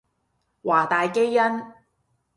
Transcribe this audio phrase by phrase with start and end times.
[0.63, 1.41] 華大基因